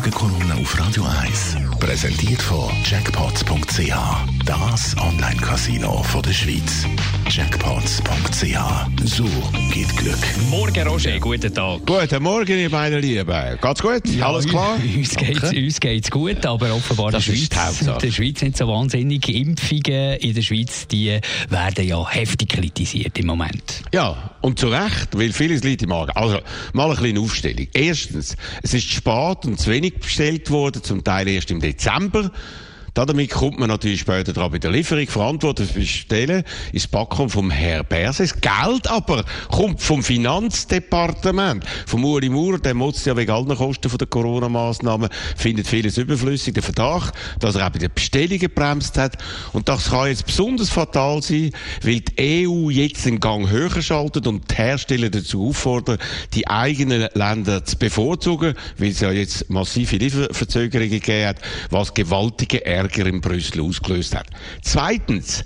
[0.00, 3.92] Die Morgenkolumne auf Radio 1 präsentiert von Jackpots.ch.
[4.46, 6.86] Das Online-Casino der Schweiz.
[7.28, 8.56] Jackpots.ch.
[9.04, 9.24] So
[9.70, 10.18] geht Glück.
[10.48, 11.84] Morgen, Roger, guten Tag.
[11.84, 13.58] Guten Morgen, ihr beiden Lieben.
[13.60, 14.08] Geht's gut?
[14.08, 14.78] Ja, Alles klar?
[14.96, 18.68] Uns geht's, uns geht's gut, aber offenbar Das die der Schweiz, der Schweiz nicht so
[18.68, 19.28] wahnsinnig.
[19.28, 21.20] Impfungen in der Schweiz, die
[21.50, 23.82] werden ja heftig kritisiert im Moment.
[23.92, 26.12] Ja, und zu Recht, weil vieles liegt im Argen.
[26.12, 26.38] Also,
[26.72, 27.68] mal eine kleine Aufstellung.
[27.74, 32.30] Erstens, es ist spät und zu wenig bestellt worden, zum Teil erst im Dezember.
[32.94, 35.06] Damit kommt man natürlich später dran bei der Lieferung.
[35.06, 38.24] Verantwortung für Bestellen ist Backhaus vom Herr Berse.
[38.24, 41.64] Das Geld aber kommt vom Finanzdepartement.
[41.86, 46.54] Vom Uri Maurer, der motzt ja wegen allen Kosten der Corona-Massnahmen, findet vieles überflüssig.
[46.54, 49.16] Der Verdacht, dass er bei den Bestellungen gebremst hat.
[49.52, 54.26] Und das kann jetzt besonders fatal sein, weil die EU jetzt einen Gang höher schaltet
[54.26, 56.00] und die Hersteller dazu auffordert,
[56.34, 61.36] die eigenen Länder zu bevorzugen, weil es ja jetzt massive Lieferverzögerungen gegeben hat,
[61.70, 64.28] was gewaltige Ärger in Brüssel ausgelöst hat.
[64.62, 65.44] Zweitens,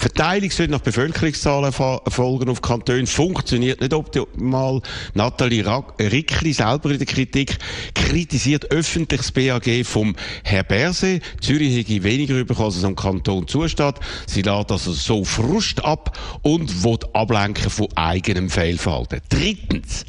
[0.00, 3.08] Verteilung sollte nach Bevölkerungszahlen erfol- erfolgen auf Kantonen.
[3.08, 4.80] Funktioniert nicht optimal.
[5.14, 5.64] Nathalie
[5.98, 7.58] Rickli selber in der Kritik
[7.96, 11.18] kritisiert öffentlich das BAG vom Herr Berse.
[11.40, 13.96] Zürich hätte weniger bekommen, als es am Kanton zusteht.
[14.26, 19.20] Sie lässt also so Frust ab und will ablenken von eigenem Fehlverhalten.
[19.28, 20.06] Drittens,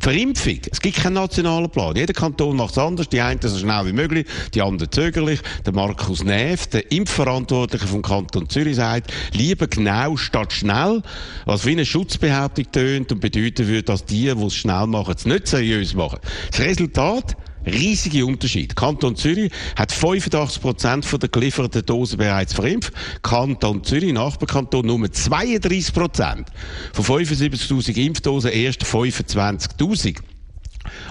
[0.00, 0.60] Verimpfung.
[0.70, 1.96] Es gibt keinen nationalen Plan.
[1.96, 3.08] Jeder Kanton macht es anders.
[3.08, 5.40] Die einen so schnell wie möglich, die anderen zögerlich.
[5.64, 11.02] Der Markus Neff, der Impfverantwortliche vom Kanton Zürich, sagt, lieber genau statt schnell,
[11.44, 15.26] was wie eine Schutzbehauptung tönt und bedeuten würde, dass die, die es schnell machen, es
[15.26, 16.18] nicht seriös machen.
[16.50, 17.36] Das Resultat?
[17.66, 18.74] Riesige Unterschied.
[18.74, 22.92] Kanton Zürich hat 85% von der gelieferten Dosen bereits verimpft.
[23.22, 26.46] Kanton Zürich, Nachbarkanton, nur 32%.
[26.94, 30.16] Von 75.000 Impfdosen erst 25.000.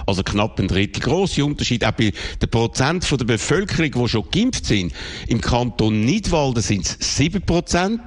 [0.06, 1.00] Also knapp ein Drittel.
[1.00, 4.92] Grosse Unterschied auch bei der Prozent der Bevölkerung, die schon geimpft sind.
[5.28, 8.00] Im Kanton Nidwalden sind es 7 Prozent.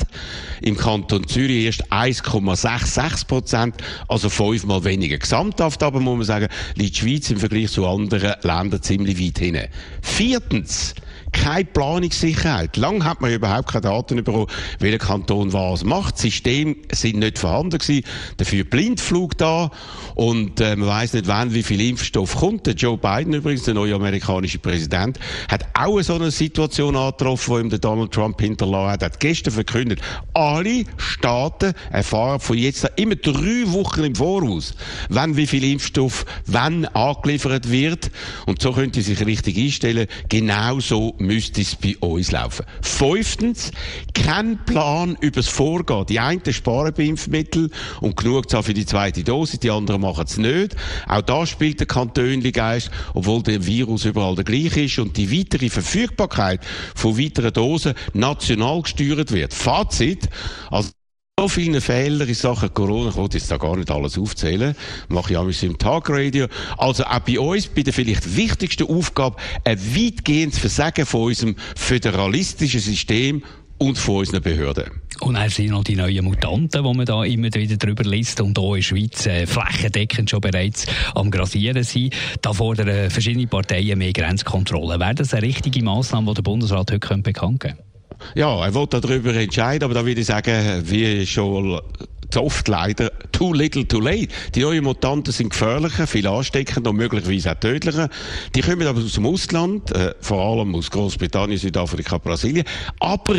[0.61, 3.75] Im Kanton Zürich erst 1,66 Prozent.
[4.07, 5.17] Also fünfmal weniger.
[5.17, 9.39] Gesamthaft aber muss man sagen, liegt die Schweiz im Vergleich zu anderen Ländern ziemlich weit
[9.39, 9.67] hinten.
[10.01, 10.95] Viertens
[11.33, 12.77] keine Planungssicherheit.
[12.77, 14.47] Lang hat man überhaupt keine Daten bekommen,
[14.79, 16.17] welcher Kanton was macht.
[16.17, 18.05] Systeme sind nicht vorhanden gewesen.
[18.37, 19.71] Dafür Blindflug da.
[20.15, 22.65] Und äh, man weiß nicht, wann wie viel Impfstoff kommt.
[22.65, 25.19] Der Joe Biden übrigens, der neue amerikanische Präsident,
[25.49, 29.03] hat auch so eine Situation angetroffen, wo ihm der Donald Trump hinterlassen hat.
[29.03, 29.99] hat gestern verkündet,
[30.33, 34.75] alle Staaten erfahren von jetzt an immer drei Wochen im Voraus,
[35.09, 38.11] wann wie viel Impfstoff wann angeliefert wird.
[38.45, 42.65] Und so könnte sich richtig einstellen, genau so müsste es bei uns laufen.
[42.81, 43.71] Fünftens,
[44.13, 46.05] kein Plan übers Vorgehen.
[46.07, 47.71] Die einen sparen bei Impfmitteln
[48.01, 50.75] und genug für die zweite Dose, die anderen machen es nicht.
[51.07, 55.69] Auch da spielt der Kantönli-Geist, obwohl der Virus überall der gleiche ist und die weitere
[55.69, 56.61] Verfügbarkeit
[56.95, 59.53] von weiteren Dosen national gesteuert wird.
[59.53, 60.29] Fazit,
[60.69, 60.89] also
[61.39, 64.75] so viele Fehler in Sachen Corona, ich wollte jetzt da gar nicht alles aufzählen,
[65.07, 66.47] mache ich auch im Tagradio.
[66.77, 72.79] Also auch bei uns, bei der vielleicht wichtigsten Aufgabe, ein weitgehendes Versagen von unserem föderalistischen
[72.79, 73.43] System
[73.79, 74.91] und von unseren Behörden.
[75.19, 78.57] Und dann sind noch die neuen Mutanten, die man da immer wieder drüber liest und
[78.57, 80.85] hier in der Schweiz äh, flächendeckend schon bereits
[81.15, 82.13] am Grasieren sind.
[82.41, 84.99] Da fordern verschiedene Parteien mehr Grenzkontrolle.
[84.99, 87.77] Wäre das eine richtige Massnahme, die der Bundesrat heute könnte bekannt geben
[88.35, 91.79] Ja, er will darüber entscheiden, aber da würde ich sagen, wie schon
[92.35, 94.27] oft leider, too little too late.
[94.55, 98.09] Die neuen Mutanten sind gefährlicher, viel ansteckender und möglicherweise auch tödlicher.
[98.55, 102.65] Die kommen aber aus dem Ausland, äh, vor allem aus Großbritannien, Südafrika, Brasilien.
[102.99, 103.35] Aber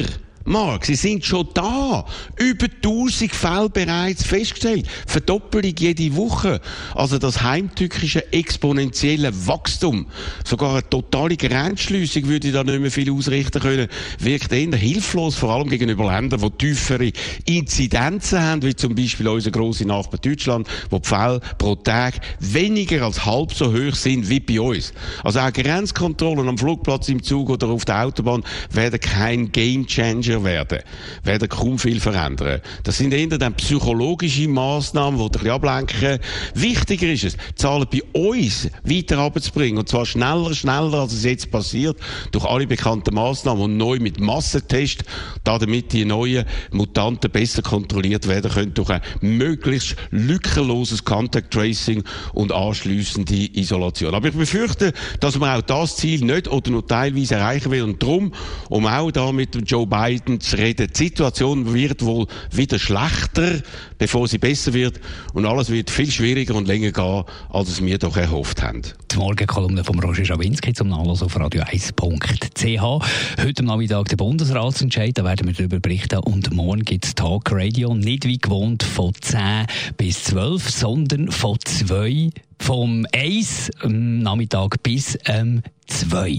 [0.47, 2.05] Mark, sie sind schon da.
[2.37, 4.87] Über 1000 Fälle bereits festgestellt.
[5.07, 6.61] Verdoppelung jede Woche.
[6.95, 10.07] Also das heimtückische exponentielle Wachstum.
[10.45, 13.89] Sogar eine totale Grenzschliessung würde da nicht mehr viel ausrichten können.
[14.19, 17.11] Wirkt eher hilflos, vor allem gegenüber Ländern, die tiefere
[17.47, 23.07] Inzidenzen haben, wie zum Beispiel unser grosser Nachbar Deutschland, wo die Fälle pro Tag weniger
[23.07, 24.93] als halb so hoch sind wie bei uns.
[25.23, 30.81] Also auch Grenzkontrollen am Flugplatz, im Zug oder auf der Autobahn werden kein Gamechanger werden,
[31.23, 32.61] werden kaum viel verändern.
[32.83, 36.19] Das sind eher dann psychologische Massnahmen, die ein bisschen ablenken.
[36.55, 39.79] Wichtiger ist es, Zahlen bei uns weiter abzubringen.
[39.79, 41.97] Und zwar schneller, schneller, als es jetzt passiert,
[42.33, 45.05] durch alle bekannten Massnahmen und neu mit Massentest,
[45.45, 52.03] damit die neuen Mutanten besser kontrolliert werden können durch ein möglichst lückenloses Contact Tracing
[52.33, 54.15] und anschliessende Isolation.
[54.15, 58.03] Aber ich befürchte, dass man auch das Ziel nicht oder nur teilweise erreichen will und
[58.03, 58.33] darum,
[58.69, 60.89] um auch da mit dem Joe Biden Biden zu reden.
[60.89, 63.61] Die Situation wird wohl wieder schlechter,
[63.99, 65.01] bevor sie besser wird.
[65.33, 68.83] Und alles wird viel schwieriger und länger gehen, als es wir doch erhofft haben.
[69.11, 73.43] Die Morgenkolumne von Roger Schawinski zum Nachlass auf radio1.ch.
[73.43, 76.19] Heute Nachmittag der Bundesratsentscheid, da werden wir darüber berichten.
[76.19, 79.67] Und morgen gibt es Talk Radio, nicht wie gewohnt von 10
[79.97, 82.31] bis 12, sondern von 2
[82.65, 86.39] vom 1 am Nachmittag bis ähm, 2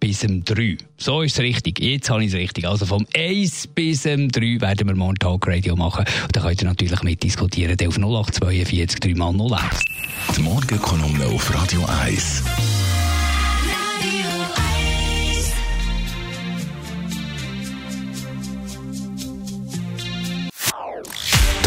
[0.00, 0.78] bis um 3.
[0.96, 1.78] So ist es richtig.
[1.78, 2.66] Jetzt habe ich es richtig.
[2.66, 6.06] Also vom 1 bis um 3 werden wir morgen Talk Radio machen.
[6.22, 7.76] Und da könnt ihr natürlich mitdiskutieren.
[7.86, 9.84] Auf 0842 3 mal 01.
[10.36, 12.44] Die Morgenkolumne auf Radio 1.